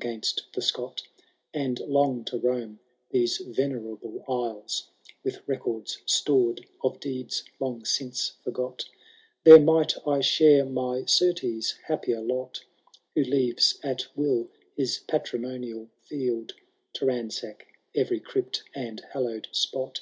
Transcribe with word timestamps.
Canto 0.00 0.40
III, 0.56 0.92
And 1.52 1.78
long 1.80 2.24
to 2.24 2.38
roam 2.38 2.80
these 3.10 3.36
yeneiable 3.38 4.22
aisles, 4.26 4.88
With 5.22 5.46
records 5.46 5.98
stored 6.06 6.64
of 6.82 6.98
deeds 7.00 7.42
long 7.60 7.84
since 7.84 8.32
forgot; 8.42 8.86
There 9.44 9.60
might 9.60 9.92
I 10.06 10.22
share 10.22 10.64
my 10.64 11.04
Surtees' 11.04 11.74
^ 11.84 11.84
happier 11.84 12.22
lot. 12.22 12.64
Who 13.14 13.24
leaves 13.24 13.78
at 13.82 14.06
will 14.16 14.48
his 14.74 15.00
patrimonial 15.06 15.90
field 16.04 16.54
To 16.94 17.04
ransack 17.04 17.66
every 17.94 18.20
crypt 18.20 18.62
and 18.74 19.02
hallowM 19.12 19.54
spot. 19.54 20.00